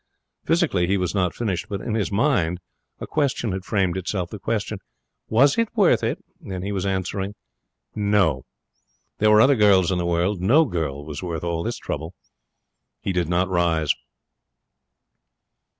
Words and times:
Physically, 0.45 0.87
he 0.87 0.97
was 0.97 1.13
not 1.13 1.35
finished; 1.35 1.67
but 1.69 1.79
in 1.79 1.93
his 1.93 2.11
mind 2.11 2.59
a 2.99 3.05
question 3.05 3.51
had 3.51 3.63
framed 3.63 3.95
itself 3.95 4.31
the 4.31 4.39
question. 4.39 4.79
'Was 5.29 5.59
it 5.59 5.69
worth 5.75 6.01
it?' 6.01 6.17
and 6.43 6.63
he 6.63 6.71
was 6.71 6.87
answering, 6.87 7.35
'No.' 7.93 8.41
There 9.19 9.29
were 9.29 9.41
other 9.41 9.55
girls 9.55 9.91
in 9.91 9.99
the 9.99 10.07
world. 10.07 10.41
No 10.41 10.65
girl 10.65 11.05
was 11.05 11.21
worth 11.21 11.43
all 11.43 11.61
this 11.61 11.77
trouble. 11.77 12.15
He 12.99 13.11
did 13.13 13.29
not 13.29 13.47
rise. 13.47 13.93